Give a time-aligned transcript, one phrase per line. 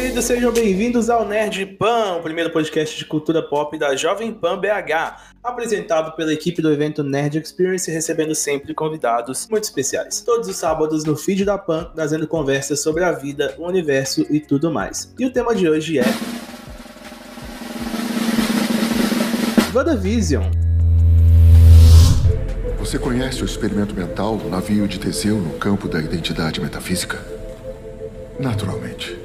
[0.00, 4.58] queridos, sejam bem-vindos ao Nerd Pan, o primeiro podcast de cultura pop da Jovem Pan
[4.58, 10.22] BH, apresentado pela equipe do evento Nerd Experience, recebendo sempre convidados muito especiais.
[10.22, 14.40] Todos os sábados no feed da Pan, trazendo conversas sobre a vida, o universo e
[14.40, 15.12] tudo mais.
[15.18, 16.04] E o tema de hoje é.
[19.74, 20.44] WandaVision.
[22.78, 27.22] Você conhece o experimento mental do navio de Teseu no campo da identidade metafísica?
[28.38, 29.19] Naturalmente.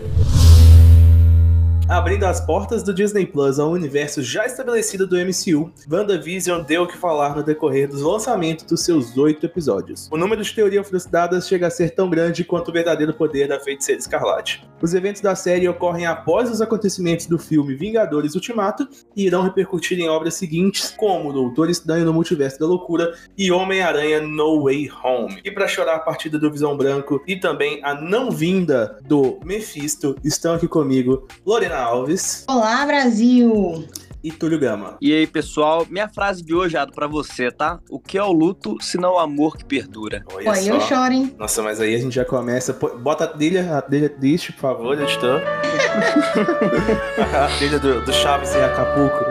[1.88, 6.88] Abrindo as portas do Disney Plus ao universo já estabelecido do MCU, WandaVision deu o
[6.88, 10.10] que falar no decorrer dos lançamentos dos seus oito episódios.
[10.12, 13.60] O número de teorias frustradas chega a ser tão grande quanto o verdadeiro poder da
[13.60, 14.68] feiticeira escarlate.
[14.82, 20.00] Os eventos da série ocorrem após os acontecimentos do filme Vingadores Ultimato e irão repercutir
[20.00, 25.40] em obras seguintes, como Doutor Estranho no Multiverso da Loucura e Homem-Aranha No Way Home.
[25.46, 30.16] E para chorar a partida do Visão Branco e também a não vinda do Mephisto,
[30.24, 32.46] estão aqui comigo Lorena Alves.
[32.48, 33.86] Olá, Brasil!
[34.24, 34.98] E Túlio Gama.
[35.00, 37.80] E aí, pessoal, minha frase de hoje é para você, tá?
[37.90, 40.24] O que é o luto, se não o amor que perdura?
[40.34, 41.36] Olha Pô, eu choro, hein?
[41.38, 42.74] Nossa, mas aí a gente já começa.
[42.74, 45.42] Bota a trilha, a trilha triste, por favor, editor.
[47.36, 49.26] a trilha do, do Chaves em Acapulco.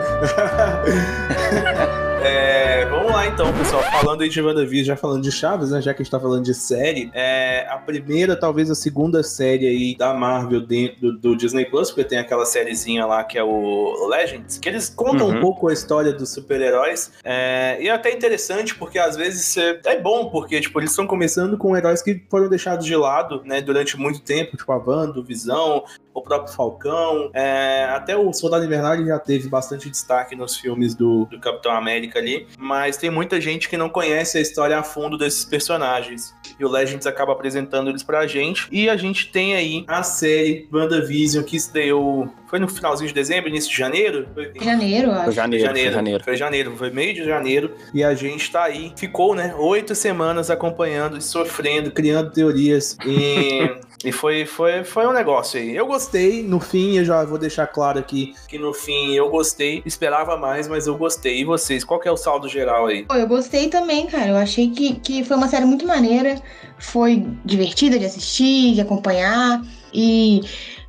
[2.27, 2.85] É,
[3.15, 3.81] lá então, pessoal.
[3.83, 5.81] Falando aí de WandaVision, já falando de Chaves, né?
[5.81, 9.65] Já que a gente tá falando de série, é, a primeira, talvez a segunda série
[9.65, 13.43] aí da Marvel dentro do, do Disney Plus, porque tem aquela sériezinha lá que é
[13.43, 15.37] o Legends, que eles contam uhum.
[15.37, 17.13] um pouco a história dos super-heróis.
[17.23, 21.07] É, e é até interessante, porque às vezes é, é bom, porque tipo, eles estão
[21.07, 25.21] começando com heróis que foram deixados de lado, né, durante muito tempo, tipo a Wanda,
[25.21, 25.85] o Visão,
[26.15, 31.25] o próprio Falcão, é, até o Soldado Invernal já teve bastante destaque nos filmes do,
[31.25, 35.17] do Capitão América ali, mas tem muita gente que não conhece a história a fundo
[35.17, 36.33] desses personagens.
[36.57, 38.67] E o Legends acaba apresentando eles pra gente.
[38.71, 42.29] E a gente tem aí a série WandaVision que estreou.
[42.55, 44.29] Foi no finalzinho de dezembro, início de janeiro?
[44.33, 45.23] Foi janeiro, acho.
[45.25, 46.23] Foi janeiro, janeiro, foi janeiro.
[46.23, 47.75] Foi janeiro, foi meio de janeiro.
[47.93, 48.93] E a gente tá aí.
[48.95, 49.53] Ficou, né?
[49.57, 52.97] Oito semanas acompanhando, sofrendo, criando teorias.
[53.05, 53.75] E.
[54.03, 55.75] E foi, foi, foi um negócio aí.
[55.75, 59.81] Eu gostei, no fim, eu já vou deixar claro aqui que no fim eu gostei.
[59.83, 61.39] Esperava mais, mas eu gostei.
[61.39, 63.07] E vocês, qual que é o saldo geral aí?
[63.09, 64.27] eu gostei também, cara.
[64.27, 66.39] Eu achei que, que foi uma série muito maneira.
[66.77, 69.63] Foi divertida de assistir, de acompanhar.
[69.91, 70.41] E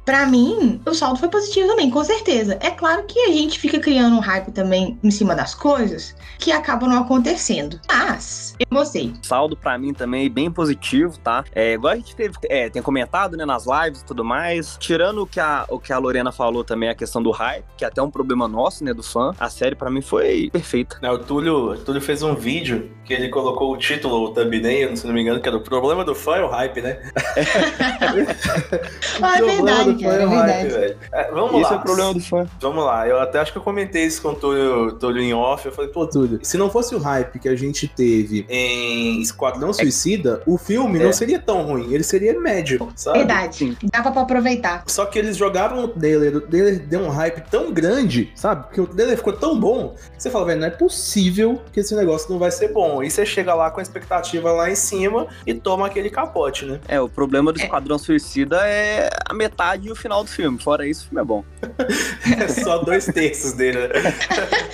[0.07, 2.57] para mim, o saldo foi positivo também, com certeza.
[2.61, 6.53] É claro que a gente fica criando um hype também em cima das coisas que
[6.53, 7.81] acabam não acontecendo.
[7.89, 9.13] Mas eu gostei.
[9.21, 11.45] Saldo para mim também bem positivo, tá?
[11.53, 14.77] É, igual a gente teve, é, tem comentado, né, nas lives e tudo mais.
[14.79, 17.85] Tirando o que, a, o que a Lorena falou também, a questão do hype, que
[17.85, 20.99] é até um problema nosso, né, do fã, a série para mim foi perfeita.
[21.03, 24.97] Não, o Túlio, o Túlio fez um vídeo que ele colocou o título, o thumbnail,
[24.97, 27.01] se não me engano, que era o problema do fã é o hype, né?
[29.21, 30.97] ah, é verdade cara, é verdade.
[31.13, 31.73] É, vamos Esse lá.
[31.73, 32.47] é o problema do fã.
[32.61, 35.67] Vamos lá, eu até acho que eu comentei isso com o Túlio, Túlio em off.
[35.67, 39.73] Eu falei, pô, Túlio, se não fosse o hype que a gente teve em Esquadrão
[39.73, 40.51] Suicida, é.
[40.51, 41.05] o filme é.
[41.05, 43.19] não seria tão ruim, ele seria médio, sabe?
[43.19, 43.77] Verdade, Sim.
[43.93, 44.85] dava pra aproveitar.
[44.87, 48.65] Só que eles jogaram o trailer, o trailer deu um hype tão grande, sabe?
[48.65, 51.95] Porque o trailer ficou tão bom, que você fala, velho, não é possível que esse
[51.95, 53.03] negócio não vai ser bom.
[53.03, 56.81] E você chega lá com a expectativa lá em cima e toma aquele capote, né?
[56.89, 60.59] É, o problema do Esquadrão Suicida é a metade e o final do filme.
[60.59, 61.45] Fora isso, o filme é bom.
[62.43, 64.15] é só dois terços dele, né?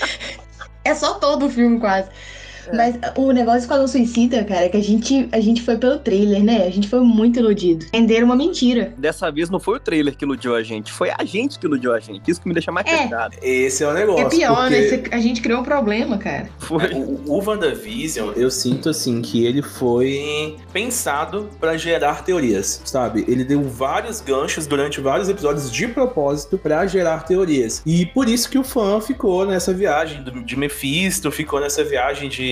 [0.85, 2.09] é só todo o filme, quase.
[2.67, 2.77] É.
[2.77, 5.99] Mas o negócio com a Suicida, cara, é que a gente, a gente foi pelo
[5.99, 6.65] trailer, né?
[6.67, 7.87] A gente foi muito iludido.
[7.93, 8.93] Venderam uma mentira.
[8.97, 11.93] Dessa vez não foi o trailer que iludiu a gente, foi a gente que iludiu
[11.93, 12.31] a gente.
[12.31, 13.09] Isso que me deixa mais é.
[13.43, 14.27] Esse é o negócio.
[14.27, 14.83] É pior, né?
[14.83, 15.11] porque...
[15.11, 15.17] né?
[15.17, 16.49] A gente criou um problema, cara.
[16.59, 16.93] Foi.
[16.95, 23.25] O, o WandaVision, eu sinto assim que ele foi pensado para gerar teorias, sabe?
[23.29, 27.83] Ele deu vários ganchos durante vários episódios de propósito para gerar teorias.
[27.85, 32.52] E por isso que o fã ficou nessa viagem de Mephisto, ficou nessa viagem de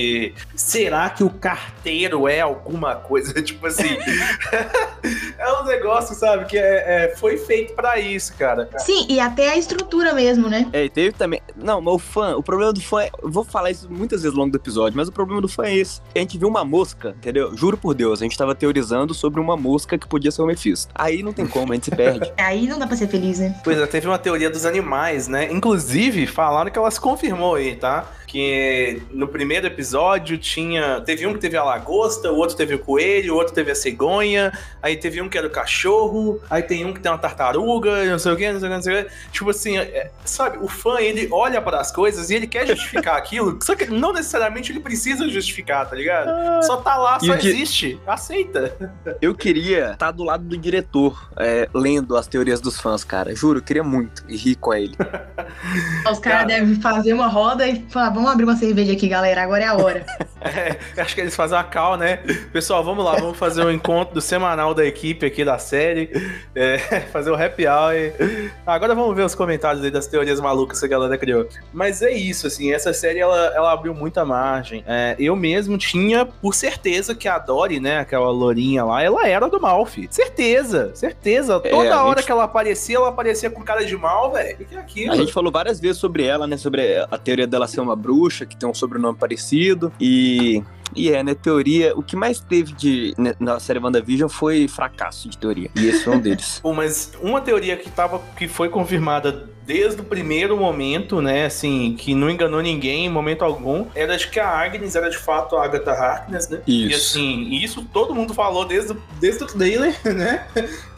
[0.55, 3.33] será que o carteiro é alguma coisa?
[3.41, 3.89] tipo assim.
[5.37, 8.69] é um negócio, sabe, que é, é foi feito para isso, cara.
[8.77, 10.67] Sim, e até a estrutura mesmo, né?
[10.73, 11.41] É, teve também.
[11.55, 13.11] Não, mas o fã, o problema do fã é.
[13.21, 15.65] Eu vou falar isso muitas vezes ao longo do episódio, mas o problema do fã
[15.65, 16.01] é esse.
[16.15, 17.55] A gente viu uma mosca, entendeu?
[17.55, 20.91] Juro por Deus, a gente tava teorizando sobre uma mosca que podia ser o Mephisto.
[20.95, 22.31] Aí não tem como, a gente se perde.
[22.37, 23.59] Aí não dá pra ser feliz, né?
[23.63, 25.51] Pois é, teve uma teoria dos animais, né?
[25.51, 28.05] Inclusive, falaram que ela se confirmou aí, tá?
[28.31, 31.01] Que no primeiro episódio tinha.
[31.01, 33.75] Teve um que teve a lagosta, o outro teve o coelho, o outro teve a
[33.75, 38.05] cegonha, aí teve um que era o cachorro, aí tem um que tem uma tartaruga,
[38.05, 39.11] não sei o que, não sei o que, não sei o que.
[39.33, 43.17] Tipo assim, é, sabe, o fã ele olha para as coisas e ele quer justificar
[43.19, 46.29] aquilo, só que não necessariamente ele precisa justificar, tá ligado?
[46.29, 46.61] Ah.
[46.61, 47.99] Só tá lá, só existe.
[48.07, 48.93] Aceita.
[49.21, 53.35] Eu queria estar tá do lado do diretor, é, lendo as teorias dos fãs, cara.
[53.35, 54.95] Juro, eu queria muito e rir com ele.
[56.09, 56.45] Os caras cara...
[56.45, 59.75] devem fazer uma roda e falar, vamos abrir uma cerveja aqui, galera, agora é a
[59.75, 60.05] hora.
[60.41, 62.17] é, acho que eles fazem uma cal, né?
[62.53, 66.09] Pessoal, vamos lá, vamos fazer um encontro do semanal da equipe aqui da série,
[66.53, 66.77] é,
[67.11, 67.95] fazer o um happy hour.
[67.95, 68.51] E...
[68.65, 71.47] Agora vamos ver os comentários aí das teorias malucas que a galera criou.
[71.73, 74.83] Mas é isso, assim, essa série, ela, ela abriu muita margem.
[74.87, 79.49] É, eu mesmo tinha por certeza que a Dory, né, aquela lourinha lá, ela era
[79.49, 80.07] do mal, filho.
[80.11, 81.59] Certeza, certeza.
[81.63, 82.27] É, Toda hora gente...
[82.27, 84.57] que ela aparecia, ela aparecia com cara de mal, velho.
[84.61, 85.13] O que é aquilo?
[85.13, 88.10] A gente falou várias vezes sobre ela, né, sobre a teoria dela ser uma bruxa,
[88.45, 90.63] que tem um sobrenome parecido, e
[90.95, 95.29] e é, né, teoria, o que mais teve de né, na série WandaVision foi fracasso
[95.29, 95.69] de teoria.
[95.75, 96.59] E esse foi um deles.
[96.63, 101.95] Pô, mas uma teoria que, tava, que foi confirmada desde o primeiro momento, né, assim,
[101.97, 105.55] que não enganou ninguém em momento algum, era de que a Agnes era de fato
[105.55, 106.61] a Agatha Harkness, né?
[106.67, 106.89] Isso.
[106.89, 110.45] E assim, isso todo mundo falou desde, desde o trailer, né?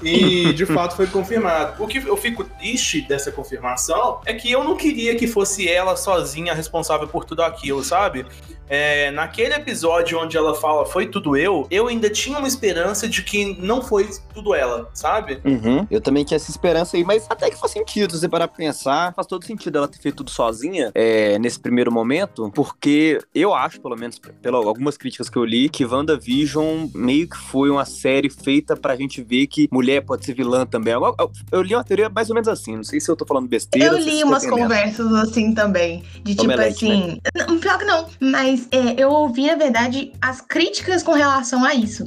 [0.02, 1.84] E de fato foi confirmado.
[1.84, 5.96] O que eu fico triste dessa confirmação é que eu não queria que fosse ela
[5.96, 8.26] sozinha responsável por tudo aquilo, sabe?
[8.68, 13.24] É, naquele episódio onde ela fala foi tudo eu, eu ainda tinha uma esperança de
[13.24, 15.40] que não foi tudo ela, sabe?
[15.44, 15.88] Uhum.
[15.90, 19.14] Eu também tinha essa esperança aí, mas até que faz sentido, você parar pra pensar,
[19.14, 23.80] faz todo sentido ela ter feito tudo sozinha é, nesse primeiro momento, porque eu acho,
[23.82, 28.30] pelo menos, pelas algumas críticas que eu li, que WandaVision meio que foi uma série
[28.30, 30.94] feita pra gente ver que mulher pode ser vilã também.
[30.94, 33.26] Eu, eu, eu li uma teoria mais ou menos assim, não sei se eu tô
[33.26, 33.88] falando besteira.
[33.88, 37.46] Eu li umas conversas assim também, de tipo Omelete, assim, né?
[37.48, 39.73] não, pior que não, mas é, eu ouvi, na verdade,
[40.22, 42.06] as críticas com relação a isso.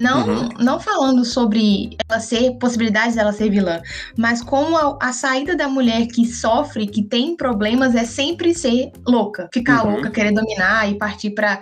[0.00, 0.48] Não, uhum.
[0.58, 3.80] não falando sobre ela ser, possibilidades dela ser vilã,
[4.16, 8.90] mas como a, a, saída da mulher que sofre, que tem problemas, é sempre ser
[9.06, 9.48] louca.
[9.54, 9.92] Ficar uhum.
[9.92, 11.60] louca, querer dominar e partir para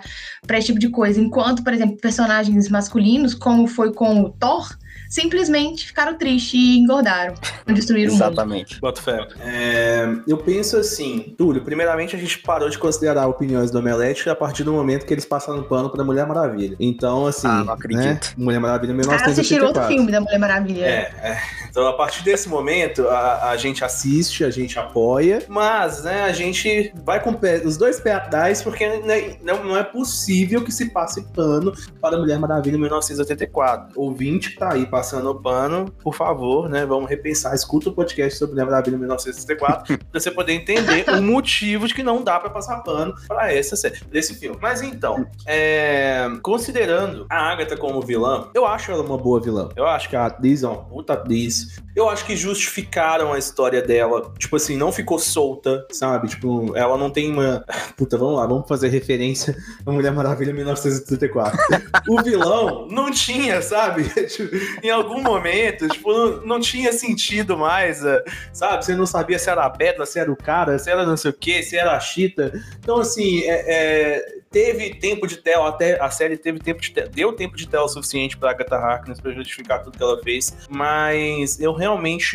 [0.53, 1.19] esse tipo de coisa.
[1.21, 4.67] Enquanto, por exemplo, personagens masculinos, como foi com o Thor,
[5.09, 7.35] simplesmente ficaram tristes e engordaram.
[7.67, 8.79] Destruíram Exatamente.
[8.79, 9.27] Bota fé.
[9.39, 14.35] É, eu penso assim, Túlio, primeiramente a gente parou de considerar opiniões do Omelete a
[14.35, 16.75] partir do momento que eles passaram pano pra Mulher Maravilha.
[16.79, 17.47] Então, assim.
[17.47, 18.33] Ah, não acredito.
[18.37, 18.43] Né?
[18.45, 19.25] Mulher Maravilha 1984.
[19.25, 20.85] Ah, assistiram outro filme da Mulher Maravilha.
[20.85, 21.41] É, é.
[21.75, 26.31] Então, a partir desse momento, a, a gente assiste, a gente apoia, mas, né, a
[26.31, 30.71] gente vai com pé, os dois pés atrás, porque né, não, não é possível que
[30.71, 33.91] se passe pano para Mulher Maravilha 1984.
[33.93, 36.85] Ouvinte que tá aí passando pano, por favor, né?
[36.85, 37.53] Vamos repensar.
[37.53, 41.93] Escuta o podcast sobre Lembra da Vida 1964 pra você poder entender o motivo de
[41.93, 44.57] que não dá para passar pano para essa série, desse filme.
[44.61, 46.25] Mas então, é...
[46.41, 49.67] considerando a Agatha como vilã, eu acho ela uma boa vilã.
[49.75, 51.64] Eu acho que a atriz é uma puta atriz.
[51.65, 54.33] is Eu acho que justificaram a história dela.
[54.37, 56.27] Tipo assim, não ficou solta, sabe?
[56.27, 57.63] Tipo, ela não tem uma.
[57.95, 59.55] Puta, vamos lá, vamos fazer referência
[59.85, 61.57] a Mulher Maravilha 1934.
[62.09, 64.05] o vilão não tinha, sabe?
[64.35, 68.83] Tipo, em algum momento, tipo, não, não tinha sentido mais, eh, sabe?
[68.83, 71.31] Você não sabia se era a pedra, se era o cara, se era não sei
[71.31, 72.51] o que, se era a chita.
[72.79, 77.09] Então, assim, é, é teve tempo de tela, até a série teve tempo de tela,
[77.09, 81.59] deu tempo de tela suficiente para Agatha Harkness para justificar tudo que ela fez, mas
[81.59, 81.84] eu realmente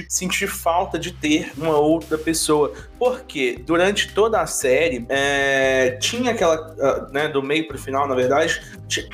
[0.08, 6.72] senti falta de ter uma outra pessoa, porque durante toda a série é, tinha aquela,
[6.72, 8.60] uh, né, do meio pro final, na verdade,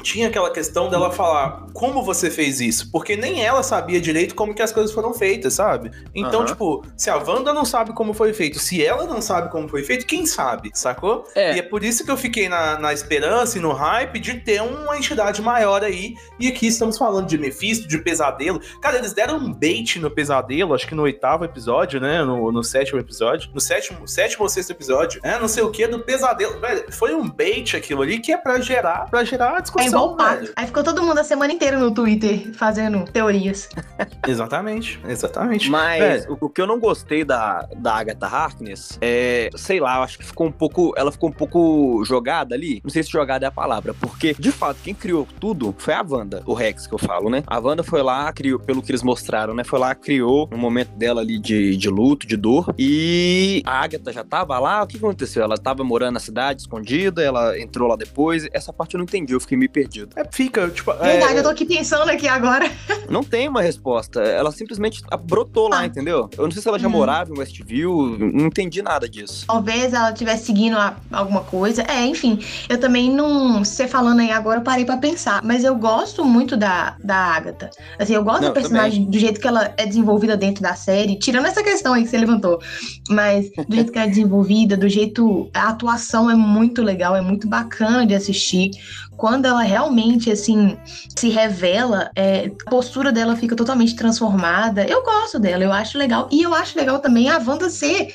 [0.02, 4.54] tinha aquela questão dela falar como você fez isso, porque nem ela sabia direito como
[4.54, 5.90] que as coisas foram feitas, sabe?
[6.14, 6.46] Então, uhum.
[6.46, 9.82] tipo, se a Wanda não sabe como foi feito, se ela não sabe como foi
[9.82, 11.26] feito, quem sabe, sacou?
[11.34, 11.56] É.
[11.56, 14.62] E é por isso que eu fiquei na, na esperança e no hype de ter
[14.62, 16.14] uma entidade maior aí.
[16.40, 18.60] E aqui estamos falando de Mephisto, de Pesadelo.
[18.80, 22.22] Cara, eles deram um bait no Pesadelo, acho que no oitavo episódio, né?
[22.22, 23.50] No, no sétimo episódio.
[23.52, 25.20] No sétimo, sétimo ou sexto episódio.
[25.22, 26.60] É, não sei o que, do Pesadelo.
[26.60, 30.16] Velho, foi um bait aquilo ali que é pra gerar, pra gerar discussão, é igual
[30.16, 30.52] velho.
[30.56, 33.68] Aí ficou todo mundo a semana inteira no Twitter fazendo teorias.
[34.26, 35.70] exatamente, exatamente.
[35.70, 40.02] Mas o, o, que eu não gostei da, da Agatha Harkness é, sei lá, eu
[40.02, 43.46] acho que ficou um pouco, ela ficou um pouco jogada ali Não sei se jogada
[43.46, 46.94] é a palavra, porque, de fato, quem criou tudo foi a Wanda, o Rex que
[46.94, 47.42] eu falo, né?
[47.46, 49.64] A Wanda foi lá, criou, pelo que eles mostraram, né?
[49.64, 52.74] Foi lá, criou no momento dela ali de, de luto, de dor.
[52.78, 54.82] E a Agatha já tava lá.
[54.82, 55.42] O que aconteceu?
[55.42, 58.46] Ela tava morando na cidade, escondida, ela entrou lá depois.
[58.52, 60.10] Essa parte eu não entendi, eu fiquei meio perdido.
[60.16, 60.92] É, fica, tipo.
[60.94, 61.38] Verdade, é...
[61.38, 62.70] eu tô aqui pensando aqui agora.
[63.08, 64.20] Não tem uma resposta.
[64.20, 65.86] Ela simplesmente brotou lá, Ah.
[65.86, 66.28] entendeu?
[66.36, 66.90] Eu não sei se ela já Hum.
[66.90, 69.46] morava em Westview, não entendi nada disso.
[69.46, 71.82] Talvez ela estivesse seguindo a- alguma coisa.
[71.82, 73.64] É, enfim, eu também não.
[73.64, 75.40] Você falando aí agora, eu parei pra pensar.
[75.44, 77.70] Mas eu gosto muito da, da Agatha.
[77.96, 80.05] Assim, eu gosto Não, da personagem do jeito que ela é desenvolvida
[80.36, 82.60] dentro da série, tirando essa questão aí que você levantou.
[83.08, 85.50] Mas do jeito que ela é desenvolvida, do jeito.
[85.54, 88.70] A atuação é muito legal, é muito bacana de assistir.
[89.16, 90.76] Quando ela realmente, assim,
[91.16, 94.84] se revela, é, a postura dela fica totalmente transformada.
[94.84, 96.28] Eu gosto dela, eu acho legal.
[96.30, 98.12] E eu acho legal também a Wanda ser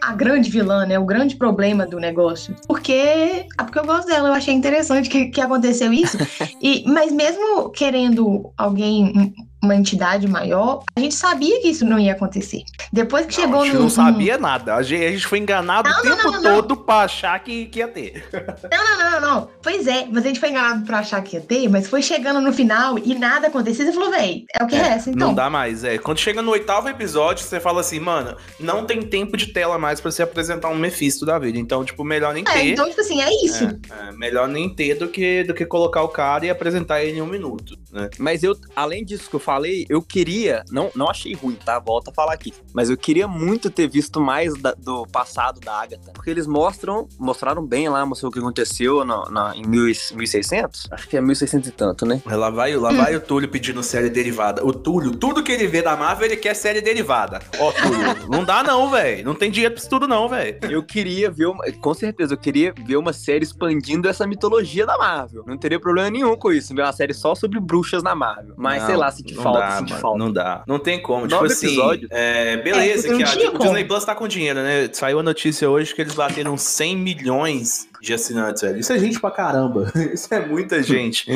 [0.00, 0.98] a grande vilã, né?
[0.98, 2.54] O grande problema do negócio.
[2.66, 6.18] Porque, ah, porque eu gosto dela, eu achei interessante que, que aconteceu isso.
[6.60, 9.34] E, mas mesmo querendo alguém,
[9.64, 12.62] uma entidade maior, a gente sabia que isso não ia acontecer.
[12.92, 13.82] Depois que Não, chegou a gente no.
[13.82, 14.74] não sabia nada.
[14.76, 16.54] A gente, a gente foi enganado Não, o não, tempo não, não.
[16.62, 18.24] todo pra achar que, que ia ter.
[18.70, 19.48] Não, não, não, não, não.
[19.62, 22.40] Pois é, mas a gente foi enganado pra achar que ia ter, mas foi chegando
[22.40, 23.84] no final e nada aconteceu.
[23.86, 25.28] Você falou, véi, é o que resta, então.
[25.28, 25.98] Não dá mais, é.
[25.98, 30.00] Quando chega no oitavo episódio, você fala assim, mano, não tem tempo de tela mais
[30.00, 31.58] pra você apresentar um Mephisto da vida.
[31.58, 32.72] Então, tipo, melhor nem É, ter.
[32.72, 33.64] então, tipo assim, é isso.
[33.64, 37.18] É, é, melhor nem ter do que, do que colocar o cara e apresentar ele
[37.18, 38.08] em um minuto, né?
[38.18, 41.78] Mas eu, além disso que eu falei, eu queria, não, não achei ruim, tá?
[41.78, 42.52] Volto a falar aqui.
[42.72, 46.12] Mas eu queria muito ter visto mais da- do passado da Agatha.
[46.12, 49.94] Porque eles mostram, mostraram bem lá, mostrou o que aconteceu na, na- em 1000 e-
[50.14, 50.88] 1600?
[50.90, 52.20] Acho que é 1600 e tanto, né?
[52.26, 54.64] Lá vai, lá vai o Túlio pedindo série derivada.
[54.64, 57.40] O Túlio, tudo que ele vê da Marvel, ele quer série derivada.
[57.58, 59.24] Ó, Túlio, não dá não, velho.
[59.24, 60.58] Não tem dinheiro pra isso tudo não, velho.
[60.62, 64.98] Eu queria ver, uma, com certeza, eu queria ver uma série expandindo essa mitologia da
[64.98, 65.44] Marvel.
[65.46, 68.54] Não teria problema nenhum com isso, ver uma série só sobre bruxas na Marvel.
[68.56, 70.18] Mas Não, sei lá, não falta, dá, senti mano, falta.
[70.18, 70.64] Não dá.
[70.66, 71.28] Não tem como.
[71.28, 72.10] Tipo assim, episódios.
[72.10, 73.62] é, beleza, É, que a, como.
[73.62, 74.88] Disney Plus tá com dinheiro, né?
[74.92, 78.78] Saiu a notícia hoje que eles bateram 100 milhões de assinantes, velho.
[78.78, 79.92] Isso é gente pra caramba.
[80.12, 81.30] Isso é muita gente.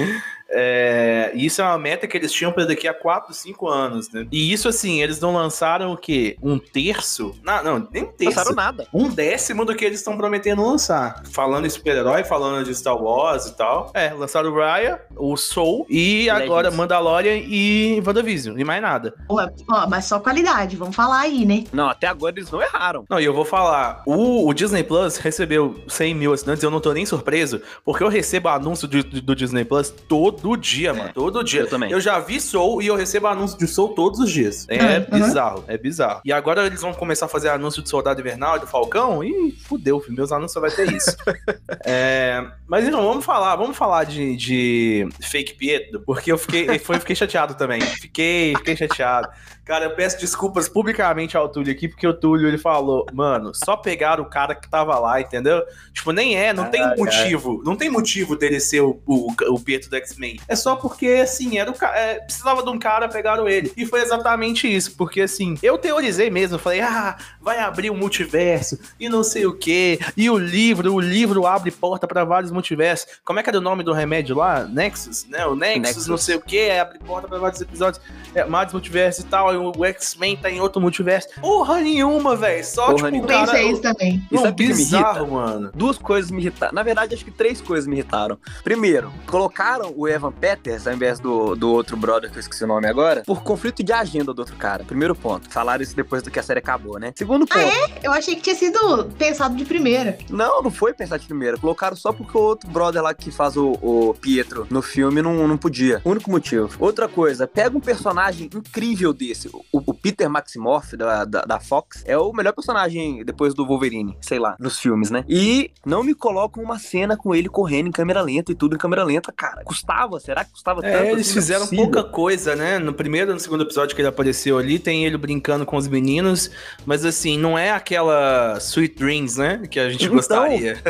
[0.51, 4.11] É, e isso é uma meta que eles tinham pra daqui a 4, 5 anos,
[4.11, 4.27] né?
[4.33, 6.37] E isso, assim, eles não lançaram o quê?
[6.43, 7.35] Um terço?
[7.45, 8.35] Não, não, nem um Não terço.
[8.35, 8.87] passaram nada.
[8.93, 11.23] Um décimo do que eles estão prometendo lançar.
[11.31, 13.91] Falando em super-herói, falando de Star Wars e tal.
[13.95, 16.43] É, lançaram o Raya, o Soul e Legends.
[16.43, 18.59] agora Mandalorian e WandaVision.
[18.59, 19.15] E mais nada.
[19.29, 21.65] Ó, ó, mas só qualidade, vamos falar aí, né?
[21.73, 23.05] Não, até agora eles não erraram.
[23.09, 26.81] Não, e eu vou falar, o, o Disney Plus recebeu 100 mil assinantes, eu não
[26.81, 31.43] tô nem surpreso, porque eu recebo anúncio de- do Disney Plus todo dia, mano, todo
[31.43, 31.61] dia.
[31.61, 31.91] eu também.
[31.91, 34.67] Eu já vi Soul e eu recebo anúncio de Soul todos os dias.
[34.69, 35.07] É aham.
[35.19, 36.21] bizarro, é bizarro.
[36.25, 39.53] E agora eles vão começar a fazer anúncio de Soldado Invernal e do Falcão, e
[39.67, 41.17] fudeu, filho, meus anúncios só vai ter isso.
[41.85, 46.99] É, mas então, vamos falar, vamos falar de, de Fake Pietro, porque eu fiquei, foi,
[46.99, 47.81] fiquei chateado também.
[47.81, 49.29] Fiquei, fiquei chateado.
[49.69, 53.77] Cara, eu peço desculpas publicamente ao Túlio aqui, porque o Túlio ele falou, mano, só
[53.77, 55.63] pegaram o cara que tava lá, entendeu?
[55.93, 56.97] Tipo, nem é, não tem Ai, ai.
[56.97, 60.41] motivo, não tem motivo dele ser o, o, o Pietro do X-Men.
[60.49, 63.71] É só porque, assim, era o é, precisava de um cara, pegaram ele.
[63.77, 68.79] E foi exatamente isso, porque, assim, eu teorizei mesmo, falei, ah, vai abrir um multiverso,
[68.99, 73.19] e não sei o quê, e o livro, o livro abre porta pra vários multiversos.
[73.25, 74.65] Como é que era o nome do remédio lá?
[74.65, 75.47] Nexus, né?
[75.47, 76.07] O Nexus, Nexus.
[76.07, 78.03] não sei o quê, abre porta pra vários episódios,
[78.35, 81.29] é, vários multiversos e tal, e o X-Men tá em outro multiverso.
[81.41, 83.29] Porra nenhuma, velho, só, Porra tipo, nenhuma.
[83.29, 83.53] cara...
[83.53, 84.23] Pensei isso também.
[84.31, 85.71] Não, sabe o que me bizarro, mano.
[85.75, 86.73] Duas coisas me irritaram.
[86.75, 88.39] Na verdade, acho que três coisas me irritaram.
[88.63, 92.67] Primeiro, colocaram o Evan Peters ao invés do, do outro brother, que eu esqueci o
[92.67, 94.85] nome agora, por conflito de agenda do outro cara.
[94.85, 95.51] Primeiro ponto.
[95.51, 97.13] Falaram isso depois do que a série acabou, né?
[97.17, 97.61] Segundo ponto.
[98.03, 100.19] Eu achei que tinha sido pensado de primeira.
[100.31, 101.48] Não, não foi pensar de primeira.
[101.57, 105.47] Colocaram só porque o outro brother lá que faz o, o Pietro no filme não,
[105.49, 106.01] não podia.
[106.05, 106.71] Único motivo.
[106.79, 109.49] Outra coisa, pega um personagem incrível desse.
[109.49, 114.17] O, o Peter Maximoff da, da, da Fox é o melhor personagem depois do Wolverine,
[114.21, 115.25] sei lá, nos filmes, né?
[115.29, 118.79] E não me colocam uma cena com ele correndo em câmera lenta e tudo em
[118.79, 119.63] câmera lenta, cara.
[119.65, 120.19] Custava?
[120.21, 120.95] Será que custava tanto?
[120.95, 121.35] É, eles assim?
[121.35, 121.85] Fizeram possível.
[121.85, 122.79] pouca coisa, né?
[122.79, 125.87] No primeiro e no segundo episódio que ele apareceu ali, tem ele brincando com os
[125.89, 126.51] meninos,
[126.85, 129.63] mas assim, não é aquela Sweet Dreams, né?
[129.71, 130.81] Que a gente Então, gostaria.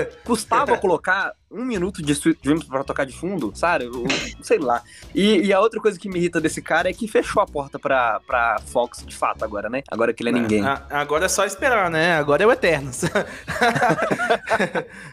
[0.48, 3.86] Custava colocar um minuto de Sweet Dreams pra tocar de fundo, sabe?
[3.86, 4.04] Eu-
[4.42, 4.82] sei lá.
[5.14, 7.78] E, e a outra coisa que me irrita desse cara é que fechou a porta
[7.78, 9.82] pra, pra Fox de fato agora, né?
[9.90, 10.64] Agora que ele é ninguém.
[10.66, 12.16] A- agora é só esperar, né?
[12.16, 13.02] Agora é o Eternos.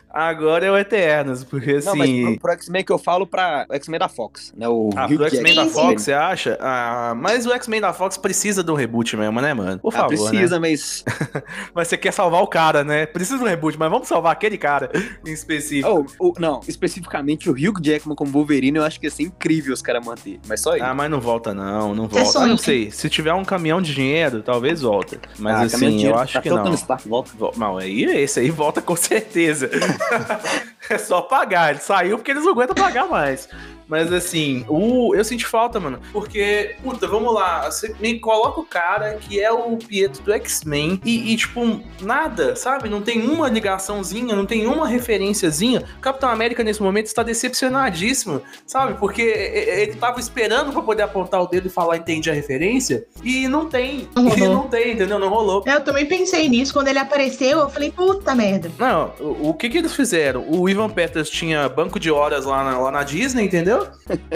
[0.10, 2.24] agora é o Eternos, porque Não, mas assim.
[2.34, 4.68] pro, pro X-Men que eu falo pra o X-Men da Fox, né?
[4.68, 5.66] O Ah, Hugh pro X-Men da.
[5.68, 6.58] Fox, você acha?
[6.62, 9.80] Ah, mas o X-Men da Fox precisa de um reboot mesmo, né, mano?
[9.80, 10.30] Por Ah, favor, né?
[10.30, 11.04] precisa, mas.
[11.74, 13.06] Mas você quer salvar o cara, né?
[13.06, 14.90] Precisa de um reboot, mas vamos salvar aquele cara
[15.26, 16.06] em específico.
[16.20, 19.74] Oh, o, não, especificamente o Hugh Jackman como Wolverine, eu acho que ia ser incrível
[19.74, 20.40] os caras manter.
[20.48, 20.86] Mas só isso.
[20.86, 22.32] Ah, mas não volta não, não É volta.
[22.32, 22.46] sonho.
[22.46, 25.20] Ah, não sei, se tiver um caminhão de dinheiro, talvez volta.
[25.40, 26.74] Mas Ah, assim, caminhão de eu dinheiro, acho tá que não.
[26.74, 27.32] Stark volta.
[27.38, 29.70] Vo- Não, aí esse aí volta com certeza.
[30.90, 31.72] é só pagar.
[31.72, 33.48] Ele saiu porque eles não aguentam pagar mais.
[33.88, 36.00] Mas assim, o, eu senti falta, mano.
[36.12, 37.70] Porque, puta, vamos lá.
[37.70, 42.56] Você me coloca o cara que é o Pietro do X-Men e, e, tipo, nada,
[42.56, 42.90] sabe?
[42.90, 45.84] Não tem uma ligaçãozinha, não tem uma referenciazinha.
[45.98, 48.96] O Capitão América, nesse momento, está decepcionadíssimo, sabe?
[49.00, 53.06] Porque ele tava esperando pra poder apontar o dedo e falar, entende a referência.
[53.24, 54.08] E não tem.
[54.16, 55.18] Não E não tem, entendeu?
[55.18, 55.64] Não rolou.
[55.66, 56.74] Eu também pensei nisso.
[56.74, 58.70] Quando ele apareceu, eu falei, puta merda.
[58.78, 60.46] Não, o, o que que eles fizeram?
[60.48, 63.75] O Ivan Peters tinha banco de horas lá na, lá na Disney, entendeu?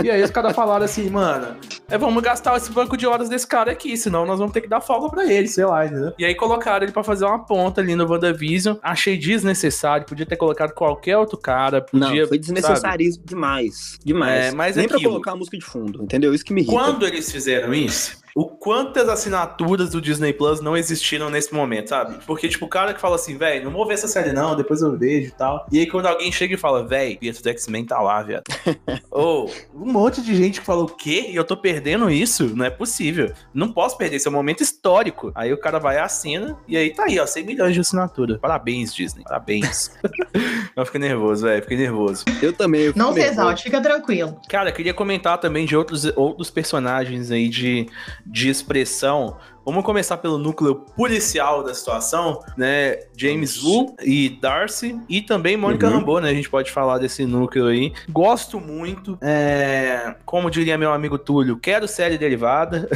[0.03, 1.55] E aí os caras falaram assim, mano,
[1.87, 4.67] é, vamos gastar esse banco de horas desse cara aqui, senão nós vamos ter que
[4.67, 6.13] dar folga pra ele, sei lá, entendeu?
[6.17, 8.77] E aí colocaram ele pra fazer uma ponta ali no WandaVision.
[8.81, 12.27] Achei desnecessário, podia ter colocado qualquer outro cara, Não, podia...
[12.27, 12.39] foi sabe?
[12.39, 13.97] desnecessário demais.
[14.03, 14.45] Demais.
[14.47, 16.33] É, mas Nem pra aquilo- colocar a música de fundo, entendeu?
[16.33, 16.75] Isso que me irrita.
[16.75, 22.17] Quando eles fizeram isso, o quantas assinaturas do Disney Plus não existiram nesse momento, sabe?
[22.25, 24.81] Porque, tipo, o cara que fala assim, velho, não vou ver essa série não, depois
[24.81, 25.65] eu vejo e tal.
[25.71, 28.43] E aí quando alguém chega e fala, velho, Pietro do X-Men tá lá, viado.
[29.11, 31.27] Ou, um monte de gente que fala, o quê?
[31.29, 32.55] E eu tô perdendo isso?
[32.55, 33.31] Não é possível.
[33.53, 35.31] Não posso perder, esse é um momento histórico.
[35.35, 38.37] Aí o cara vai e assina, e aí tá aí, ó, 100 milhões de assinatura.
[38.39, 39.23] Parabéns, Disney.
[39.23, 39.91] Parabéns.
[40.75, 42.25] eu fiquei nervoso, velho, fiquei nervoso.
[42.41, 42.81] Eu também.
[42.81, 43.41] eu Não fico se nervoso.
[43.41, 44.39] exalte, fica tranquilo.
[44.49, 47.87] Cara, eu queria comentar também de outros, outros personagens aí de,
[48.29, 49.37] de expressão.
[49.69, 53.01] Vamos começar pelo núcleo policial da situação, né?
[53.15, 55.99] James Wu e Darcy, e também Mônica Uhum.
[55.99, 56.31] Rambeau, né?
[56.31, 57.93] A gente pode falar desse núcleo aí.
[58.09, 59.15] Gosto muito.
[59.21, 62.89] é, como diria meu amigo Túlio, quero série derivada.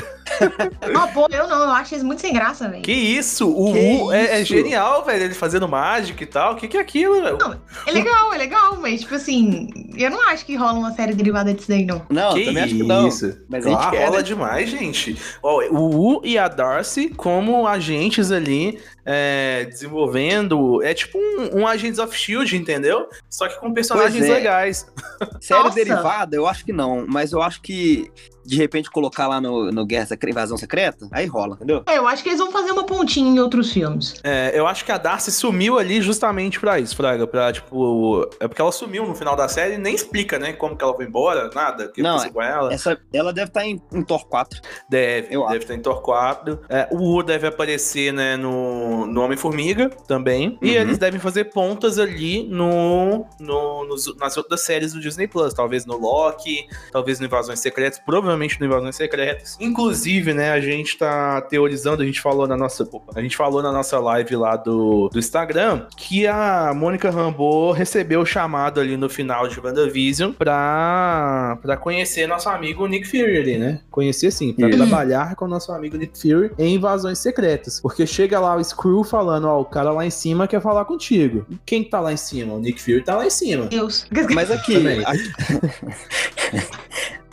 [0.92, 1.64] Não, pô, eu não.
[1.64, 2.82] Eu acho isso muito sem graça, velho.
[2.82, 3.48] Que isso?
[3.52, 4.48] O Que Wu é, é isso?
[4.56, 5.26] genial, velho.
[5.26, 6.54] Ele fazendo mágica e tal.
[6.54, 7.38] O que, que é aquilo, velho?
[7.86, 11.54] É legal, é legal, mas, tipo assim, eu não acho que rola uma série derivada
[11.54, 12.02] disso daí, não.
[12.10, 13.08] Não, que eu também acho que não.
[13.08, 13.38] isso?
[13.48, 14.24] Mas a gente quer, rola né?
[14.24, 15.16] demais, gente.
[15.44, 16.63] Ó, o Wu e a Darcy
[17.10, 20.82] como agentes ali é, desenvolvendo.
[20.84, 23.08] É tipo um, um Agents of Shield, entendeu?
[23.30, 24.34] Só que com personagens é.
[24.34, 24.86] legais.
[25.42, 25.76] Série Nossa.
[25.76, 27.06] derivada, eu acho que não.
[27.08, 28.10] Mas eu acho que,
[28.46, 31.84] de repente, colocar lá no, no Guerra Secreta, Invasão Secreta, aí rola, entendeu?
[31.88, 34.16] É, eu acho que eles vão fazer uma pontinha em outros filmes.
[34.24, 37.28] É, eu acho que a Darcy sumiu ali justamente pra isso, Fraga.
[37.28, 38.28] Pra, tipo.
[38.40, 40.54] É porque ela sumiu no final da série e nem explica, né?
[40.54, 41.86] Como que ela foi embora, nada.
[41.86, 42.74] O que Não, aconteceu com ela.
[42.74, 44.62] Essa, ela deve estar em, em Thor 4.
[44.90, 46.60] Deve, Eu deve estar em Thor 4.
[46.70, 50.58] É, o Wu deve aparecer, né, no, no Homem-Formiga também.
[50.62, 50.82] E Uhum.
[50.82, 55.54] eles devem fazer pontas ali no, no, nos- nas outras séries do Disney Plus.
[55.54, 59.58] Talvez no Loki, talvez no Invasões Secretas, provavelmente no Invasões Secretas.
[59.60, 62.88] Inclusive, né, a gente tá teorizando, a gente falou na nossa.
[63.16, 68.22] a gente falou na nossa live lá do, do Instagram que a Mônica Rambeau recebeu
[68.22, 73.58] o chamado ali no final de WandaVision pra, pra conhecer nosso amigo Nick Fury ali,
[73.58, 73.80] né?
[73.92, 74.78] Conhecer sim, pra Isso.
[74.78, 77.80] trabalhar com o nosso amigo Nick Fury em invasões secretas.
[77.80, 81.46] Porque chega lá o Screw falando, ó, o cara lá em cima quer falar contigo.
[81.50, 82.54] E quem que tá lá em cima?
[82.54, 83.68] O Nick Fury tá lá em cima.
[83.68, 84.06] Deus.
[84.34, 84.76] Mas aqui.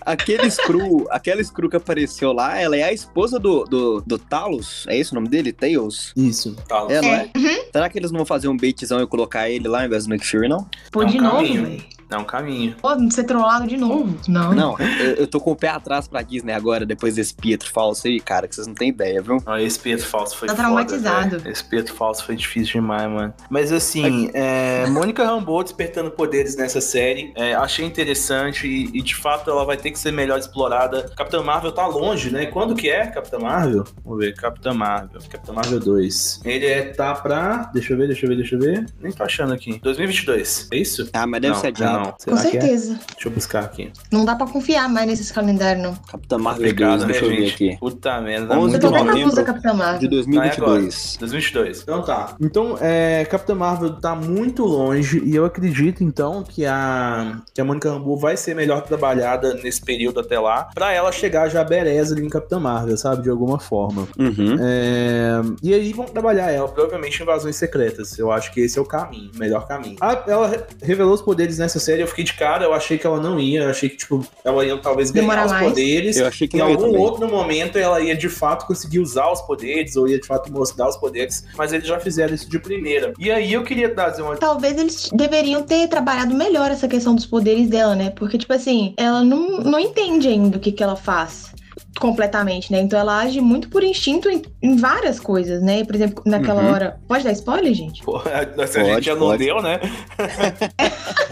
[0.03, 4.87] Aquele Screw, aquela Screw que apareceu lá, ela é a esposa do, do, do Talos,
[4.89, 5.53] é esse o nome dele?
[5.53, 6.13] Tails?
[6.17, 6.57] Isso.
[6.67, 6.87] Tá.
[6.89, 7.31] É, não é?
[7.37, 7.69] É.
[7.71, 10.11] Será que eles não vão fazer um baitzão e colocar ele lá ao invés do
[10.11, 10.67] Nick Fury, não?
[10.91, 11.63] Pô, É um de novo, caminho.
[11.67, 11.85] velho.
[12.11, 12.75] É um caminho.
[12.81, 14.15] Pô, não ser trollado de novo.
[14.29, 14.53] Não.
[14.53, 18.07] Não, eu, eu tô com o pé atrás pra Disney agora, depois desse Pietro falso
[18.09, 19.43] aí, cara, que vocês não têm ideia, viu?
[19.47, 21.39] Ó, esse Pedro falso foi Tá foda, traumatizado.
[21.39, 21.53] velho.
[21.53, 23.33] Esse Pedro falso foi difícil demais, mano.
[23.49, 27.33] Mas assim, é, Mônica Rambeau despertando poderes nessa série.
[27.37, 31.11] é, achei interessante e, e, de fato ela vai ter que ser melhor explorada.
[31.17, 32.47] Capitã Marvel tá longe, né?
[32.47, 33.85] Quando que é Capitã Marvel?
[34.05, 35.21] Vamos ver, Capitã Marvel.
[35.31, 36.41] Capitã Marvel 2.
[36.45, 37.71] Ele é, tá pra.
[37.73, 38.87] Deixa eu ver, deixa eu ver, deixa eu ver.
[39.01, 39.79] Nem tô achando aqui.
[39.83, 40.69] 2022.
[40.73, 41.09] É isso?
[41.13, 42.00] Ah, mas deve não, ser adiado.
[42.05, 42.13] Não.
[42.13, 42.61] Com Será que é?
[42.61, 42.99] certeza.
[43.15, 43.93] Deixa eu buscar aqui.
[44.13, 45.95] Não dá pra confiar mais nesses calendários, não.
[45.95, 47.77] Capitã Marvel Obrigado, 2, né, deixa eu ver aqui.
[47.79, 48.47] Puta merda.
[48.49, 49.23] tá 11 Eu muito tô de novembro.
[49.23, 50.11] confusa, Capitã De Marvel.
[50.11, 51.17] 2022.
[51.21, 51.83] 2022.
[51.83, 52.37] Então tá.
[52.41, 57.65] Então, é, Capitã Marvel tá muito longe e eu acredito então que a que a
[57.65, 62.15] Mônica Rambeau vai ser melhor trabalhada nesse período até lá, pra ela chegar já bereza
[62.15, 64.07] ali em Capitã Marvel, sabe, de alguma forma.
[64.19, 64.57] Uhum.
[64.61, 68.19] É, e aí vão trabalhar ela, provavelmente em invasões secretas.
[68.19, 69.97] Eu acho que esse é o caminho, o melhor caminho.
[70.01, 73.07] A- ela re- revelou os poderes nessa série, eu fiquei de cara, eu achei que
[73.07, 75.69] ela não ia, eu achei que tipo ela ia talvez ganhar Demorar os mais.
[75.69, 76.17] poderes.
[76.17, 76.97] Eu achei que Em algum também.
[77.01, 80.89] outro momento ela ia de fato conseguir usar os poderes, ou ia de fato mostrar
[80.89, 83.13] os poderes, mas eles já fizeram isso de primeira.
[83.19, 84.37] E aí eu queria trazer uma.
[84.37, 88.11] Talvez eles deveriam ter trabalhado melhor essa questão dos poderes dela, né?
[88.11, 91.51] Porque, tipo assim, ela não, não entende ainda o que, que ela faz
[91.99, 92.81] completamente, né?
[92.81, 95.85] Então ela age muito por instinto em, em várias coisas, né?
[95.85, 96.71] Por exemplo, naquela Uhum.
[96.73, 97.01] hora.
[97.09, 98.03] Pode dar spoiler, gente?
[98.03, 99.45] Pô, a gente Pode, já não pode.
[99.45, 99.81] deu, né?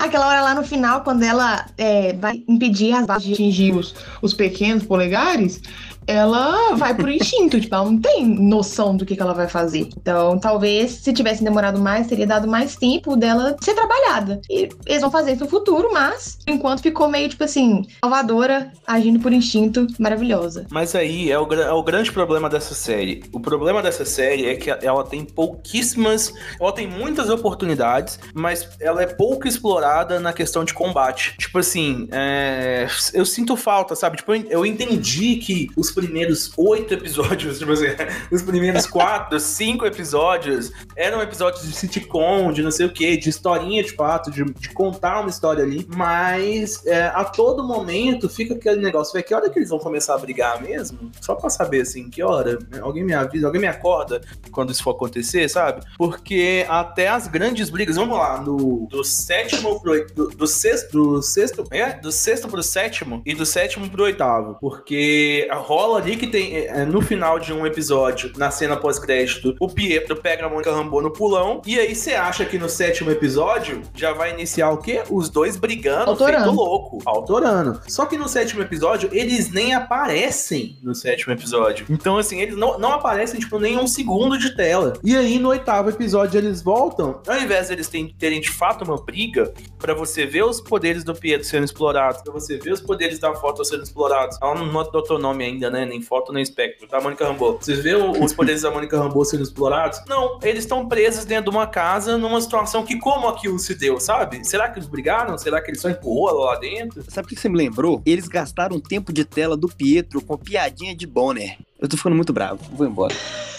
[0.00, 3.94] Aquela hora lá no final, quando ela é, vai impedir as balas de atingir os,
[4.22, 5.60] os pequenos polegares,
[6.06, 9.88] ela vai por instinto, tipo, ela não tem noção do que, que ela vai fazer.
[9.96, 14.40] Então, talvez, se tivesse demorado mais, teria dado mais tempo dela ser trabalhada.
[14.50, 18.72] E eles vão fazer isso no futuro, mas, por enquanto, ficou meio, tipo assim, salvadora,
[18.86, 20.66] agindo por instinto, maravilhosa.
[20.70, 23.22] Mas aí é o, é o grande problema dessa série.
[23.32, 26.32] O problema dessa série é que ela tem pouquíssimas.
[26.60, 31.36] Ela tem muitas oportunidades, mas ela é pouco explorada na questão de combate.
[31.38, 34.16] Tipo assim, é, eu sinto falta, sabe?
[34.16, 37.86] Tipo, eu entendi que os primeiros oito episódios, tipo assim,
[38.30, 43.28] os primeiros quatro, cinco episódios eram episódios de sitcom, de não sei o que, de
[43.28, 48.54] historinha de fato, de, de contar uma história ali, mas é, a todo momento fica
[48.54, 51.10] aquele negócio, vai que hora que eles vão começar a brigar mesmo?
[51.20, 52.58] Só pra saber assim, que hora?
[52.80, 55.82] Alguém me avisa, alguém me acorda quando isso for acontecer, sabe?
[55.96, 61.22] Porque até as grandes brigas, vamos lá, no, do sétimo pro do, do sexto, do
[61.22, 61.92] sexto, é?
[61.92, 66.56] Do sexto pro sétimo e do sétimo pro oitavo, porque rola rola ali que tem,
[66.56, 71.00] é, no final de um episódio, na cena pós-crédito, o Pietro pega a Mônica Rambeau
[71.00, 75.02] no pulão, e aí você acha que no sétimo episódio já vai iniciar o quê?
[75.08, 76.44] Os dois brigando, autorando.
[76.44, 77.80] feito louco, autorando.
[77.88, 81.86] Só que no sétimo episódio, eles nem aparecem no sétimo episódio.
[81.88, 84.92] Então, assim, eles não, não aparecem, tipo, nem um segundo de tela.
[85.02, 88.84] E aí, no oitavo episódio, eles voltam, ao invés de eles terem, terem de fato
[88.84, 92.80] uma briga, para você ver os poderes do Pietro sendo explorados, para você ver os
[92.80, 94.36] poderes da foto sendo explorados.
[94.42, 95.84] Ela não nota o nome ainda, né?
[95.84, 97.58] Nem foto, nem espectro, tá, Mônica Rambeau?
[97.60, 100.00] Vocês vê os poderes da Mônica Rambeau sendo explorados?
[100.08, 104.00] Não, eles estão presos dentro de uma casa numa situação que como aquilo se deu,
[104.00, 104.44] sabe?
[104.44, 105.36] Será que eles brigaram?
[105.38, 107.02] Será que ele só empurrou lá dentro?
[107.08, 108.02] Sabe o que você me lembrou?
[108.04, 111.58] Eles gastaram tempo de tela do Pietro com piadinha de Bonner.
[111.80, 113.14] Eu tô ficando muito bravo, vou embora.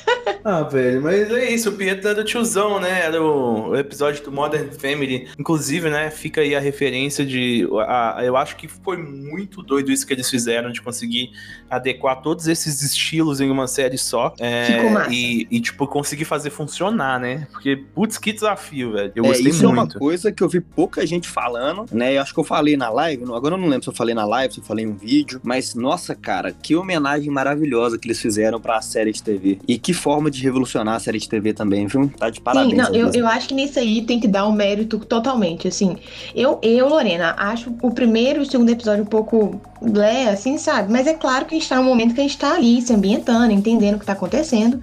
[0.44, 3.02] Ah, velho, mas é isso, o Pietro era o tiozão, né?
[3.02, 5.28] Era o, episódio do Modern Family.
[5.38, 7.68] Inclusive, né, fica aí a referência de.
[7.88, 11.32] A, a, eu acho que foi muito doido isso que eles fizeram, de conseguir
[11.70, 14.34] adequar todos esses estilos em uma série só.
[14.40, 15.14] É, Ficou massa.
[15.14, 17.48] E, e, tipo, conseguir fazer funcionar, né?
[17.52, 19.12] Porque, putz, que desafio, velho.
[19.16, 19.80] Eu é, gostei isso muito.
[19.80, 22.18] é uma coisa que eu vi pouca gente falando, né?
[22.18, 24.26] Eu acho que eu falei na live, agora eu não lembro se eu falei na
[24.26, 28.22] live, se eu falei em um vídeo, mas, nossa, cara, que homenagem maravilhosa que eles
[28.22, 29.60] fizeram pra série de TV.
[29.68, 32.12] E que forma de revolucionar a série de TV também, viu?
[32.18, 32.72] Tá de parabéns.
[32.72, 35.98] Sim, não, eu, eu acho que nisso aí tem que dar um mérito totalmente, assim.
[36.36, 40.92] Eu, eu, Lorena, acho o primeiro e o segundo episódio um pouco lé, assim, sabe?
[40.92, 42.94] Mas é claro que a gente tá num momento que a gente tá ali se
[42.94, 44.80] ambientando, entendendo o que tá acontecendo.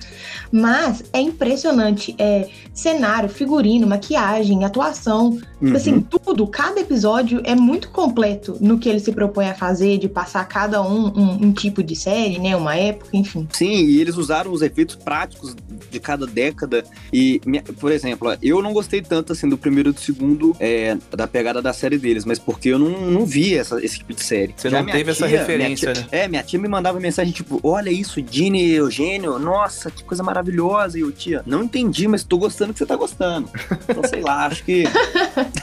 [0.50, 2.14] Mas é impressionante.
[2.18, 5.32] É cenário, figurino, maquiagem, atuação.
[5.32, 5.76] Tipo uhum.
[5.76, 10.08] Assim, tudo, cada episódio é muito completo no que ele se propõe a fazer, de
[10.08, 12.56] passar cada um, um um, tipo de série, né?
[12.56, 13.48] Uma época, enfim.
[13.52, 15.56] Sim, e eles usaram os efeitos práticos
[15.90, 16.84] de cada década.
[17.12, 17.40] E,
[17.80, 21.60] por exemplo, eu não gostei tanto assim do primeiro e do segundo é, da pegada
[21.60, 24.54] da série deles, mas porque eu não, não vi essa, esse tipo de série.
[24.56, 26.08] Você Já não teve tia, essa referência, tia, né?
[26.10, 30.22] É, minha tia me mandava mensagem tipo: olha isso, Dini e Eugênio, nossa, que coisa
[30.22, 30.98] maravilhosa.
[30.98, 33.50] E eu, tia, não entendi, mas tô gostando que você tá gostando.
[33.88, 34.84] Então, sei lá, acho que.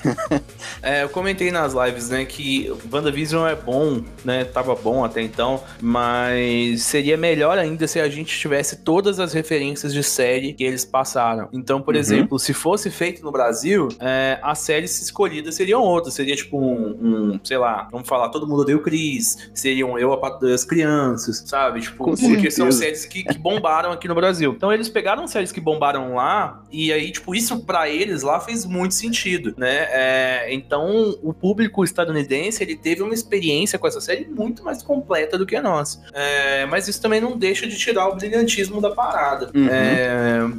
[0.81, 4.43] é, eu comentei nas lives, né, que WandaVision é bom, né?
[4.45, 9.93] Tava bom até então, mas seria melhor ainda se a gente tivesse todas as referências
[9.93, 11.49] de série que eles passaram.
[11.51, 11.99] Então, por uhum.
[11.99, 16.13] exemplo, se fosse feito no Brasil, é, as séries escolhidas seriam outras.
[16.13, 20.29] Seria tipo um, um, sei lá, vamos falar, Todo Mundo Deu Cris, seriam Eu, a
[20.29, 21.81] das Crianças, sabe?
[21.81, 22.55] Tipo, Com porque certeza.
[22.55, 24.53] são séries que, que bombaram aqui no Brasil.
[24.55, 28.65] Então, eles pegaram séries que bombaram lá e aí, tipo, isso para eles lá fez
[28.65, 29.87] muito sentido, né?
[29.91, 35.37] É, então, o público estadunidense, ele teve uma experiência com essa série muito mais completa
[35.37, 36.01] do que a nossa.
[36.13, 39.51] É, mas isso também não deixa de tirar o brilhantismo da parada.
[39.55, 39.69] Uhum.
[39.69, 39.94] É,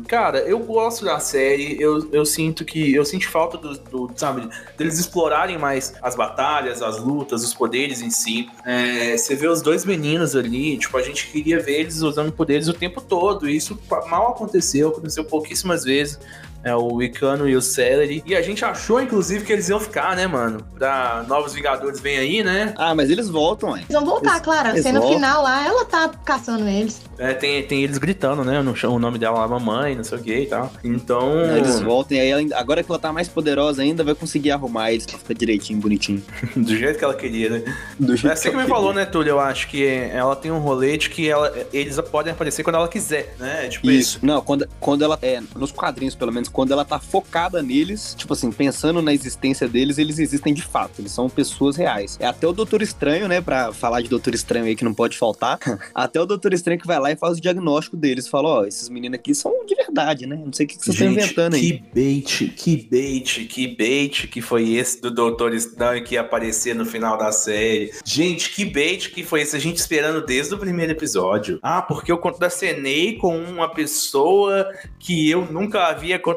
[0.07, 2.94] cara, eu gosto da série, eu, eu sinto que.
[2.94, 8.01] Eu sinto falta do, do, sabe, deles explorarem mais as batalhas, as lutas, os poderes
[8.01, 8.49] em si.
[8.64, 12.68] É, você vê os dois meninos ali, tipo, a gente queria ver eles usando poderes
[12.68, 13.49] o tempo todo.
[13.49, 16.18] E isso mal aconteceu, aconteceu pouquíssimas vezes
[16.67, 18.25] é, o Icano e o Celery.
[18.27, 20.59] E a gente achou, inclusive, que eles iam ficar, né, mano?
[20.77, 22.75] Pra Novos Vingadores vem aí, né?
[22.77, 23.85] Ah, mas eles voltam, hein?
[23.89, 24.69] Eles vão voltar, eles, claro.
[24.71, 25.17] A cena voltam.
[25.17, 27.01] final lá, ela tá caçando eles.
[27.19, 28.61] É, tem, tem eles gritando, né?
[28.63, 30.73] No, o nome dela lá, mamãe, não sei o que e tal.
[30.83, 31.37] Então.
[31.47, 34.51] Não, eles voltam e aí, ela, agora que ela tá mais poderosa ainda, vai conseguir
[34.51, 36.21] arrumar eles pra ficar direitinho, bonitinho.
[36.57, 37.77] Do jeito que ela queria, né?
[37.97, 39.31] Do jeito é assim que, que me falou, né, Túlio?
[39.31, 42.89] Eu acho que ela tem um rolê de que ela, eles podem aparecer quando ela
[42.89, 43.69] quiser, né?
[43.69, 44.17] Tipo isso.
[44.17, 44.27] isso.
[44.27, 45.17] Não, quando, quando ela.
[45.23, 49.69] É, nos quadrinhos, pelo menos, quando ela tá focada neles, tipo assim, pensando na existência
[49.69, 52.16] deles, eles existem de fato, eles são pessoas reais.
[52.19, 55.19] É até o Doutor Estranho, né, pra falar de Doutor Estranho aí que não pode
[55.19, 55.59] faltar,
[55.95, 58.64] até o Doutor Estranho que vai lá e faz o diagnóstico deles, fala, ó, oh,
[58.64, 60.40] esses meninos aqui são de verdade, né?
[60.42, 61.73] Não sei o que, que vocês estão inventando aí.
[61.73, 66.75] Que bait, que bait, que bait que foi esse do Doutor Estranho que ia aparecer
[66.75, 67.92] no final da série.
[68.03, 69.55] Gente, que bait que foi esse?
[69.55, 71.59] A gente esperando desde o primeiro episódio.
[71.62, 76.36] Ah, porque eu contracenei com uma pessoa que eu nunca havia contracenado,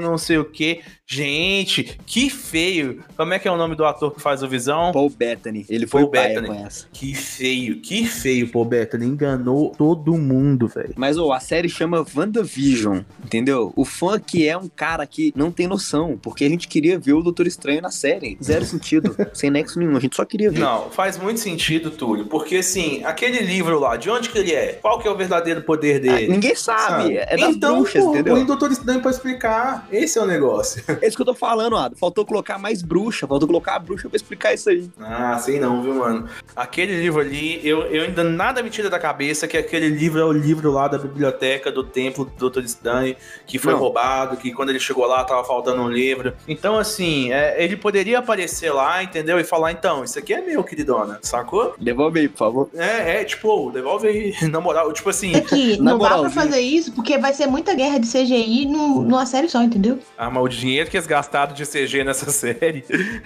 [0.00, 0.80] não sei o que.
[1.06, 3.04] Gente, que feio.
[3.16, 4.92] Como é que é o nome do ator que faz o Visão?
[4.92, 5.66] Paul Bettany.
[5.68, 6.46] Ele foi Paul o Bettany.
[6.46, 6.86] com essa.
[6.90, 9.06] Que feio, que feio, Paul Bettany.
[9.06, 10.94] Enganou todo mundo, velho.
[10.96, 13.72] Mas, ô, oh, a série chama WandaVision, entendeu?
[13.76, 17.12] O fã que é um cara que não tem noção, porque a gente queria ver
[17.12, 18.38] o Doutor Estranho na série.
[18.42, 19.96] Zero sentido, sem nexo nenhum.
[19.96, 20.60] A gente só queria ver.
[20.60, 24.78] Não, faz muito sentido, Túlio, porque, assim, aquele livro lá, de onde que ele é?
[24.80, 26.26] Qual que é o verdadeiro poder dele?
[26.26, 27.02] Ah, ninguém sabe.
[27.02, 27.16] sabe.
[27.16, 28.34] É das então, bruxas, pô, entendeu?
[28.36, 29.86] o Doutor Estranho pra explicar.
[29.90, 30.82] Esse é o negócio.
[31.02, 31.96] É isso que eu tô falando, Ado.
[31.96, 34.88] Faltou colocar mais bruxa, faltou colocar a bruxa pra explicar isso aí.
[35.00, 36.28] Ah, sei não, viu, mano?
[36.54, 40.24] Aquele livro ali, eu, eu ainda nada me tira da cabeça que aquele livro é
[40.24, 42.66] o livro lá da biblioteca do templo do Dr.
[42.66, 43.80] Stein, que foi não.
[43.80, 46.34] roubado, que quando ele chegou lá tava faltando um livro.
[46.46, 49.40] Então, assim, é, ele poderia aparecer lá, entendeu?
[49.40, 51.74] E falar, então, isso aqui é meu, queridona, sacou?
[51.80, 52.70] Devolve aí, por favor.
[52.74, 55.34] É, é, tipo, devolve aí, na moral, tipo assim...
[55.34, 58.66] É que não dá pra fazer isso, porque vai ser muita guerra de CGI
[59.02, 59.98] numa série só, entendeu?
[60.16, 62.84] Ah, mas o dinheiro que eles gastaram de CG nessa série.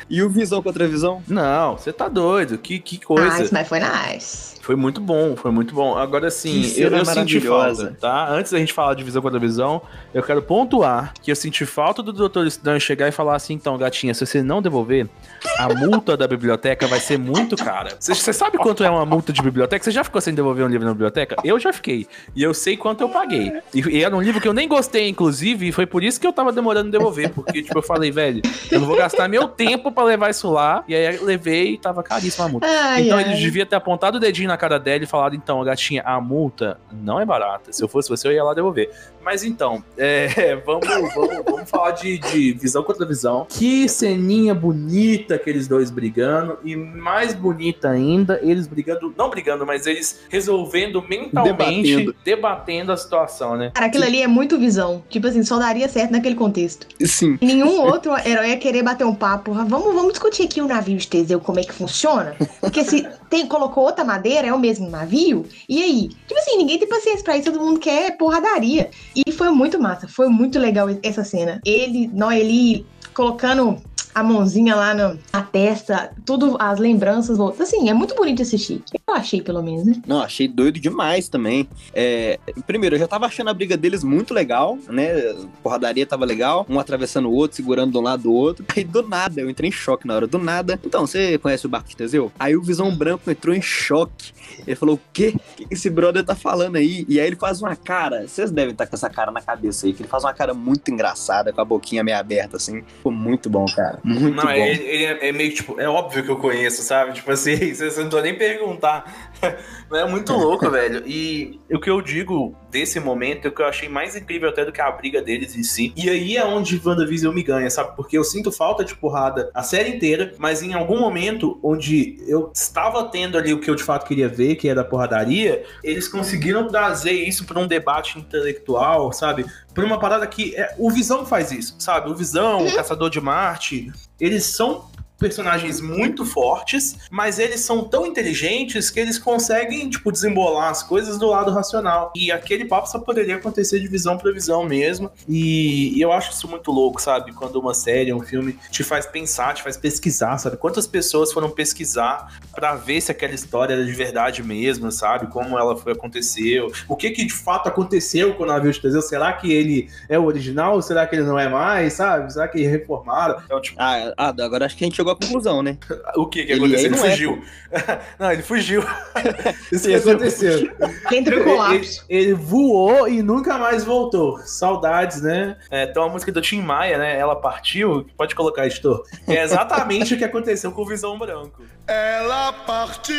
[0.09, 1.23] E o Visão contra Visão?
[1.29, 2.59] Não, você tá doido.
[2.59, 3.39] Que, que coisa.
[3.39, 4.56] Nice, mas foi nice.
[4.67, 5.97] Foi muito bom, foi muito bom.
[5.97, 8.29] Agora sim, eu, eu senti falta, tá?
[8.29, 9.81] Antes da gente falar de visão contra visão,
[10.13, 12.49] eu quero pontuar que eu senti falta do Dr.
[12.49, 15.09] Stern chegar e falar assim: então, gatinha, se você não devolver,
[15.57, 17.97] a multa da biblioteca vai ser muito cara.
[18.01, 19.85] Você, sabe quanto é uma multa de biblioteca?
[19.85, 21.37] Você já ficou sem devolver um livro na biblioteca?
[21.45, 22.09] Eu já fiquei.
[22.35, 23.53] E eu sei quanto eu paguei.
[23.73, 26.27] E, e era um livro que eu nem gostei, inclusive, e foi por isso que
[26.27, 27.31] eu tava demorando em devolver.
[27.31, 30.83] Porque, tipo, eu falei, velho, eu não vou gastar meu tempo para levar isso lá.
[30.89, 32.67] E aí eu levei e tava caríssima a multa.
[32.67, 33.27] Ai, então ai.
[33.27, 36.19] ele devia ter apontado o dedinho na na cara dela e falado, então, gatinha, a
[36.21, 37.73] multa não é barata.
[37.73, 38.91] Se eu fosse você, eu ia lá devolver.
[39.23, 43.45] Mas então, é, vamos, vamos, vamos falar de, de visão contra visão.
[43.49, 46.59] Que ceninha bonita aqueles dois brigando.
[46.65, 52.97] E mais bonita ainda, eles brigando, não brigando, mas eles resolvendo mentalmente, debatendo, debatendo a
[52.97, 53.73] situação, né?
[53.75, 55.03] Cara, aquilo ali é muito visão.
[55.09, 56.87] Tipo assim, só daria certo naquele contexto.
[57.05, 57.37] Sim.
[57.43, 59.53] Nenhum outro herói ia querer bater um papo.
[59.53, 62.37] Vamos, vamos discutir aqui o navio de Teseu, como é que funciona.
[62.61, 65.45] Porque se tem, colocou outra madeira, é o mesmo navio.
[65.69, 66.09] E aí?
[66.09, 68.91] Tipo assim, ninguém tem paciência pra isso, todo mundo quer porradaria.
[69.15, 71.61] E foi muito massa, foi muito legal essa cena.
[71.65, 73.81] Ele, não, ele colocando
[74.17, 77.39] a mãozinha lá na, na, testa, tudo, as lembranças.
[77.61, 78.83] Assim, é muito bonito assistir.
[79.07, 80.01] Eu achei, pelo menos, né?
[80.07, 81.69] Não, achei doido demais também.
[81.93, 85.35] É, primeiro, eu já tava achando a briga deles muito legal, né?
[85.63, 88.65] Porradaria tava legal, um atravessando o outro, segurando de um lado do outro.
[88.75, 90.27] Aí do nada, eu entrei em choque na hora.
[90.27, 90.81] Do nada.
[90.83, 92.33] Então, você conhece o barco de Teseu?
[92.39, 94.33] Aí o Visão Branco entrou em choque.
[94.67, 95.35] Ele falou: o quê?
[95.37, 97.05] O que esse brother tá falando aí?
[97.07, 98.27] E aí ele faz uma cara.
[98.27, 100.91] Vocês devem estar com essa cara na cabeça aí, que ele faz uma cara muito
[100.91, 102.83] engraçada, com a boquinha meio aberta, assim.
[102.83, 104.01] Ficou muito bom, cara.
[104.07, 104.51] Muito não, bom.
[104.51, 107.13] Ele, ele é, é, meio tipo, é óbvio que eu conheço, sabe?
[107.13, 109.33] Tipo assim, você não precisa nem perguntar.
[109.93, 111.07] É muito louco, velho.
[111.07, 114.65] E o que eu digo desse momento é o que eu achei mais incrível até
[114.65, 115.93] do que a briga deles em si.
[115.97, 117.95] E aí é onde WandaVision me ganha, sabe?
[117.95, 122.51] Porque eu sinto falta de porrada a série inteira, mas em algum momento onde eu
[122.53, 126.09] estava tendo ali o que eu de fato queria ver, que era a porradaria, eles
[126.09, 129.47] conseguiram trazer isso para um debate intelectual, sabe?
[129.73, 132.11] Por uma parada que é, o Visão faz isso, sabe?
[132.11, 138.07] O Visão, o Caçador de Marte, eles são personagens muito fortes, mas eles são tão
[138.07, 142.13] inteligentes que eles conseguem, tipo, desembolar as coisas do lado racional.
[142.15, 145.11] E aquele papo só poderia acontecer de visão para visão mesmo.
[145.29, 147.33] E, eu acho isso muito louco, sabe?
[147.33, 150.57] Quando uma série, um filme te faz pensar, te faz pesquisar, sabe?
[150.57, 155.27] Quantas pessoas foram pesquisar para ver se aquela história era de verdade mesmo, sabe?
[155.29, 159.03] Como ela foi aconteceu, o que que de fato aconteceu com o navio de Teseu?
[159.03, 162.33] Será que ele é o original ou será que ele não é mais, sabe?
[162.33, 163.41] Será que reformaram?
[163.45, 163.77] Então, tipo...
[163.81, 165.79] ah, ah, agora acho que a gente chegou à conclusão, né?
[166.17, 166.87] o que que ele aconteceu?
[166.87, 167.43] Ele, fugiu.
[167.71, 168.85] É, não, ele fugiu.
[169.71, 170.73] Isso que aconteceu.
[171.13, 172.05] Entrou em colapso.
[172.09, 174.39] Ele, ele, voou e nunca mais voltou.
[174.41, 175.57] Saudades, né?
[175.71, 177.19] É, tem uma música do Tim Maia, né?
[177.19, 178.07] Ela partiu.
[178.17, 179.05] Pode colocar, editor.
[179.27, 181.63] É exatamente o que aconteceu com o Visão Branco.
[181.87, 182.53] Ela.
[182.67, 183.15] Partiu.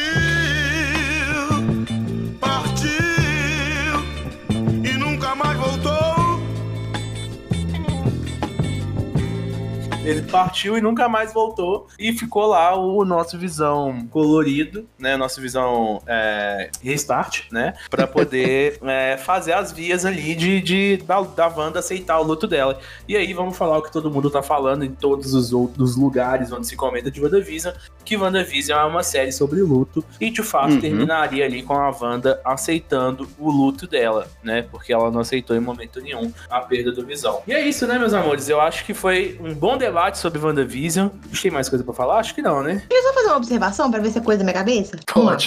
[10.07, 11.87] Ele partiu e nunca mais voltou.
[11.99, 15.17] E ficou lá o nosso visão colorido, né?
[15.17, 17.73] Nosso visão é, restart, né?
[17.89, 22.47] Pra poder é, fazer as vias ali de, de da, da Wanda aceitar o luto
[22.47, 22.79] dela.
[23.07, 26.51] E aí vamos falar o que todo mundo tá falando em todos os outros lugares
[26.51, 27.73] onde se comenta de WandaVision,
[28.05, 30.81] que WandaVision é uma série sobre luto e de fato Uhum.
[30.81, 34.63] terminaria ali com a Wanda aceitando o luto dela, né?
[34.69, 37.41] Porque ela não aceitou em momento nenhum a perda do Visão.
[37.47, 38.49] E é isso, né, meus amores?
[38.49, 41.07] Eu acho que foi um bom debate sobre WandaVision.
[41.41, 42.19] Tem mais coisa pra falar?
[42.19, 42.83] Acho que não, né?
[42.89, 44.97] Deixa eu só fazer uma observação pra ver se é coisa da minha cabeça.
[45.15, 45.37] Lá.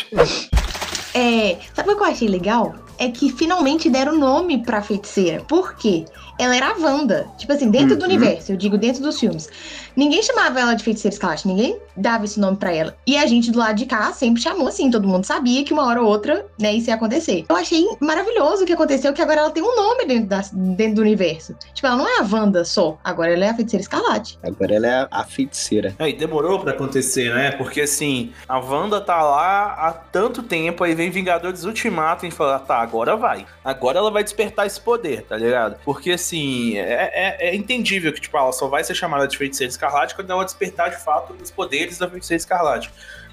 [1.14, 2.74] É, sabe o que eu achei legal?
[2.98, 5.42] É que finalmente deram nome pra feiticeira.
[5.48, 6.04] Por quê?
[6.38, 7.26] Ela era a Wanda.
[7.36, 8.08] Tipo assim, dentro do Uhum.
[8.10, 9.48] universo, eu digo dentro dos filmes.
[9.96, 12.96] Ninguém chamava ela de feiticeira escarlate, ninguém dava esse nome pra ela.
[13.06, 15.86] E a gente do lado de cá sempre chamou assim, todo mundo sabia que uma
[15.86, 17.44] hora ou outra, né, isso ia acontecer.
[17.48, 20.96] Eu achei maravilhoso o que aconteceu, que agora ela tem um nome dentro, da- dentro
[20.96, 21.54] do universo.
[21.74, 24.38] Tipo, ela não é a Wanda só, agora ela é a feiticeira escarlate.
[24.42, 25.94] Agora ela é a, feiticeira.
[25.98, 27.50] É, e demorou pra acontecer, né?
[27.52, 32.58] Porque assim, a Wanda tá lá há tanto tempo, aí vem Vingadores Ultimato e fala,
[32.58, 33.46] tá, agora vai.
[33.64, 35.76] Agora ela vai despertar esse poder, tá ligado?
[35.84, 39.70] Porque assim, é, é- é entendível que, tipo, ela só vai ser chamada de feiticeira
[39.70, 42.90] escarlate quando ela despertar de fato os poderes da feiticeira escarlate.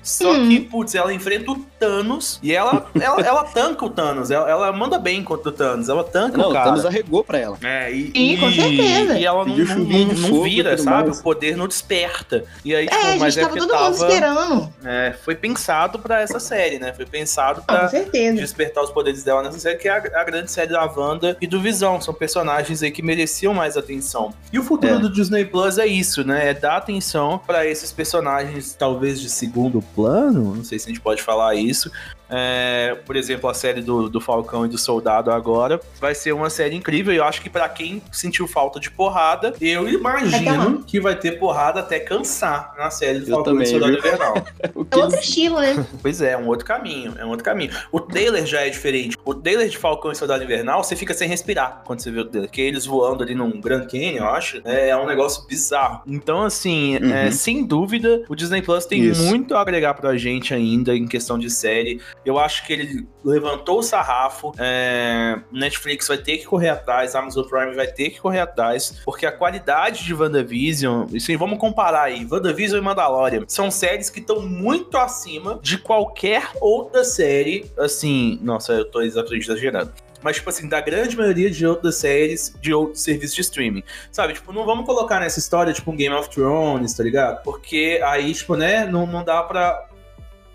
[0.08, 0.48] Só Hum.
[0.48, 4.32] que, putz, ela enfrenta o Thanos e ela, ela, ela tanca o Thanos.
[4.32, 5.90] Ela, ela manda bem contra o Thanos.
[5.90, 6.66] Ela tanca Não, o o cara.
[6.70, 7.58] Thanos arregou pra ela.
[7.62, 9.20] É, e, Sim, com e- certeza.
[9.20, 11.08] E ela não, não, não e vira, sabe?
[11.08, 11.20] mais.
[11.20, 12.46] O poder não desperta.
[12.64, 14.08] E aí, tipo, É, a mas gente é tava porque todo mundo tava.
[14.14, 14.74] esperando.
[14.86, 16.94] é, foi pensado pra essa série, né?
[16.94, 20.24] Foi pensado Ah, com pra despertar os poderes dela nessa série, que é a, a
[20.24, 22.00] grande série da Wanda e do Visão.
[22.00, 24.34] São personagens aí que mereciam mais atenção.
[24.54, 25.00] E o futuro É.
[25.00, 26.50] do Disney Plus é isso, né?
[26.50, 30.56] É dar atenção pra esses personagens, talvez de segundo plano.
[30.56, 31.92] Não sei se a gente pode falar isso.
[32.30, 36.50] É, por exemplo, a série do, do Falcão e do Soldado agora vai ser uma
[36.50, 37.14] série incrível.
[37.14, 41.34] E eu acho que pra quem sentiu falta de porrada, eu imagino que vai ter
[41.40, 43.98] porrada até cansar na série do Eu Falcão também, e do Soldado?
[43.98, 44.36] Invernal.
[44.90, 45.86] É outro estilo, né?
[46.02, 47.72] Pois é, é um outro caminho, é um outro caminho.
[47.92, 49.18] O trailer já é diferente.
[49.26, 52.26] O trailer de Falcão e Soldado Invernal, você fica sem respirar quando você vê o
[52.26, 52.50] trailer.
[52.50, 56.02] Porque eles voando ali num Grand Canyon, eu acho, é, é um negócio bizarro.
[56.08, 57.12] Então, assim, Uhum.
[57.14, 59.24] é, sem dúvida, o Disney Plus tem Isso.
[59.24, 62.00] muito a agregar pra gente ainda em questão de série.
[62.28, 64.52] Eu acho que ele levantou o sarrafo.
[64.58, 69.26] é, Netflix vai ter que correr atrás, Amazon Prime vai ter que correr atrás, porque
[69.26, 74.42] a qualidade de WandaVision, assim, vamos comparar aí, WandaVision e Mandalorian, são séries que estão
[74.42, 79.94] muito acima de qualquer outra série, assim, nossa, eu tô exagerando.
[80.22, 83.84] Mas, tipo assim, da grande maioria de outras séries de outros serviços de streaming.
[84.12, 87.44] Sabe, tipo, não vamos colocar nessa história, tipo, um Game of Thrones, tá ligado?
[87.44, 89.87] Porque aí, tipo, né, não, não dá pra.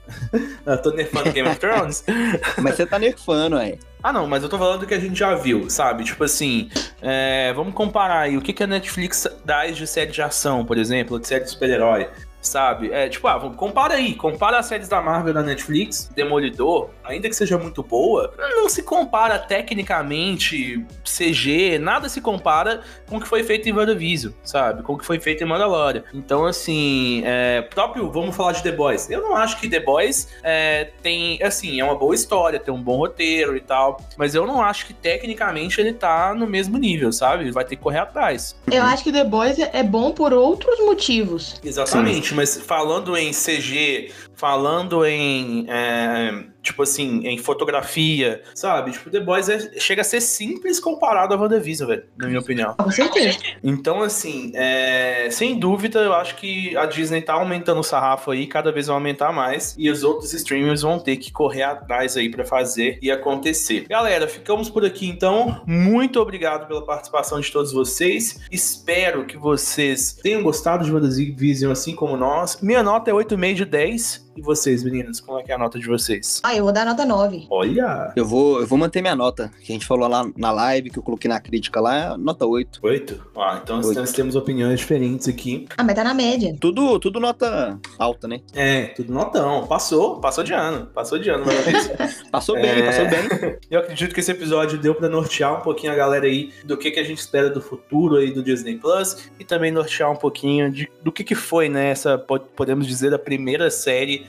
[0.66, 2.04] eu tô nerfando Game of Thrones.
[2.60, 3.78] Mas você tá nerfando, aí.
[4.02, 6.02] Ah, não, mas eu tô falando do que a gente já viu, sabe?
[6.02, 6.68] Tipo assim,
[7.00, 10.76] é, vamos comparar aí o que, que a Netflix traz de série de ação, por
[10.76, 12.08] exemplo, de série de super-herói,
[12.42, 12.92] sabe?
[12.92, 17.34] É, tipo, ah, compara aí, compara as séries da Marvel da Netflix, Demolidor, ainda que
[17.34, 23.44] seja muito boa, não se compara tecnicamente, CG, nada se compara com o que foi
[23.44, 24.82] feito em WandaVision, sabe?
[24.82, 26.02] Com o que foi feito em Mandalorian.
[26.12, 29.08] Então, assim, é, próprio, vamos falar de The Boys.
[29.08, 32.82] Eu não acho que The Boys é, tem, assim, é uma boa história, tem um
[32.82, 37.12] bom roteiro e tal, mas eu não acho que tecnicamente ele tá no mesmo nível,
[37.12, 37.50] sabe?
[37.50, 38.56] Vai ter que correr atrás.
[38.70, 41.60] Eu acho que The Boys é bom por outros motivos.
[41.62, 45.66] Exatamente, mas falando em CG, falando em.
[45.68, 48.92] é, tipo assim, em fotografia, sabe?
[48.92, 52.74] Tipo, The Boys é- chega a ser simples comparado a WandaVision, velho, na minha opinião.
[52.74, 53.38] Com certeza.
[53.62, 58.46] Então, assim, é, sem dúvida, eu acho que a Disney tá aumentando o sarrafo aí,
[58.46, 62.30] cada vez vai aumentar mais, e os outros streamers vão ter que correr atrás aí
[62.30, 63.86] pra fazer e acontecer.
[63.88, 65.62] Galera, ficamos por aqui então.
[65.66, 68.40] Muito obrigado pela participação de todos vocês.
[68.50, 72.60] Espero que vocês tenham gostado de WandaVision assim como nós.
[72.62, 74.31] Minha nota é 8,5 de 10.
[74.34, 76.40] E vocês, meninas, como é que é a nota de vocês?
[76.42, 77.46] Ah, eu vou dar nota 9.
[77.50, 78.12] Olha!
[78.16, 79.50] Eu vou, eu vou manter minha nota.
[79.60, 82.80] Que a gente falou lá na live, que eu coloquei na crítica lá, nota 8.
[82.82, 83.26] 8?
[83.36, 83.92] Ah, então Oito.
[83.92, 85.66] nós temos opiniões diferentes aqui.
[85.76, 86.56] Ah, mas tá na média.
[86.58, 88.40] Tudo, tudo nota alta, né?
[88.54, 89.66] É, tudo notão.
[89.66, 90.86] Passou, passou de ano.
[90.94, 91.96] Passou de ano, WandaVision.
[92.32, 92.82] Passou bem, É.
[92.86, 93.58] passou bem.
[93.70, 96.90] Eu acredito que esse episódio deu pra nortear um pouquinho a galera aí do que,
[96.90, 100.70] que a gente espera do futuro aí do Disney Plus e também nortear um pouquinho
[100.72, 101.90] de, do que, que foi, né?
[101.90, 104.21] Essa, po- podemos dizer, a primeira série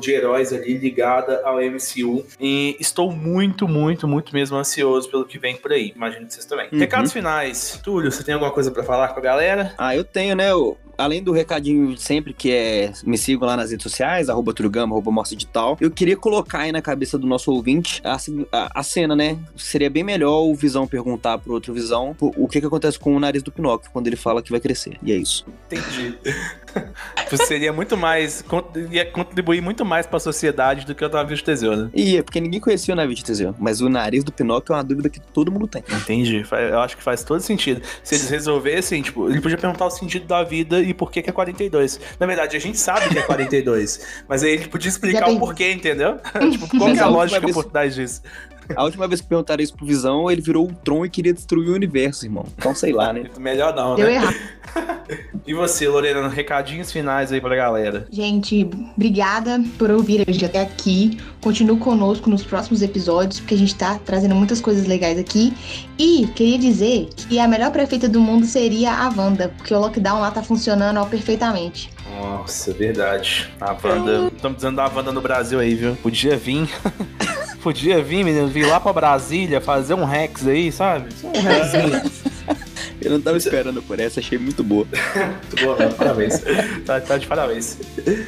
[0.00, 2.24] de heróis ali ligada ao MCU.
[2.40, 5.92] E estou muito, muito, muito mesmo ansioso pelo que vem por aí.
[5.94, 6.68] Imagino que vocês também.
[6.72, 6.78] Uhum.
[6.78, 7.80] Recados finais.
[7.82, 9.74] Túlio, você tem alguma coisa pra falar com a galera?
[9.78, 10.48] Ah, eu tenho, né?
[11.02, 14.94] Além do recadinho de sempre, que é me sigam lá nas redes sociais, arroba Turgama,
[14.94, 18.16] arroba Morse Digital, eu queria colocar aí na cabeça do nosso ouvinte a,
[18.52, 19.38] a, a cena, né?
[19.56, 23.20] Seria bem melhor o Visão perguntar pro outro Visão o que que acontece com o
[23.20, 24.98] nariz do Pinóquio quando ele fala que vai crescer.
[25.02, 25.44] E é isso.
[25.66, 26.18] Entendi.
[27.46, 28.44] Seria muito mais.
[28.90, 31.90] ia contribuir muito mais pra sociedade do que o navio de Teseu, né?
[31.94, 33.54] Ia, porque ninguém conhecia o navio de Teseu.
[33.58, 35.82] Mas o nariz do Pinóquio é uma dúvida que todo mundo tem.
[35.90, 36.44] Entendi.
[36.70, 37.82] Eu acho que faz todo sentido.
[38.02, 41.30] Se eles resolvessem, tipo, ele podia perguntar o sentido da vida e por que, que
[41.30, 42.00] é 42.
[42.18, 44.06] Na verdade, a gente sabe que é 42.
[44.28, 46.18] mas aí ele podia explicar o porquê, entendeu?
[46.50, 48.22] tipo, qual que é a lógica por trás disso?
[48.76, 51.70] A última vez que perguntaram isso pro Visão, ele virou o Tron e queria destruir
[51.70, 52.44] o universo, irmão.
[52.56, 53.24] Então sei lá, né?
[53.38, 54.14] Melhor não, Deu né?
[54.14, 54.36] errado.
[55.46, 58.06] e você, Lorena, recadinhos finais aí pra galera.
[58.10, 61.18] Gente, obrigada por ouvir a gente até aqui.
[61.40, 65.52] Continue conosco nos próximos episódios, porque a gente tá trazendo muitas coisas legais aqui.
[65.98, 70.20] E queria dizer que a melhor prefeita do mundo seria a Wanda, porque o lockdown
[70.20, 71.90] lá tá funcionando ó, perfeitamente.
[72.20, 73.50] Nossa, verdade.
[73.60, 74.30] A Wanda.
[74.34, 75.96] Estamos dizendo da Wanda no Brasil aí, viu?
[75.96, 76.68] Podia vir.
[77.62, 81.08] Podia vir, menino, vir lá pra Brasília, fazer um Rex aí, sabe?
[81.22, 82.21] Um Rexzinho.
[83.04, 84.86] Eu não tava esperando por essa, achei muito boa.
[84.86, 85.94] muito boa, mano.
[85.94, 86.42] Parabéns.
[86.84, 87.78] tá, tá, de parabéns.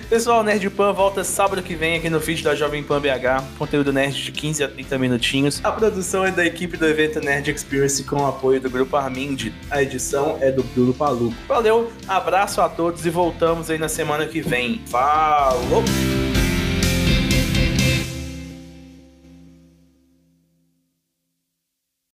[0.09, 3.45] Pessoal, Nerd Pan volta sábado que vem aqui no feed da Jovem Pan BH.
[3.59, 5.61] Conteúdo nerd de 15 a 30 minutinhos.
[5.65, 9.53] A produção é da equipe do evento Nerd Experience com o apoio do Grupo Armind.
[9.71, 11.35] A edição é do Bruno Paluco.
[11.49, 14.81] Valeu, abraço a todos e voltamos aí na semana que vem.
[14.87, 15.85] Falou!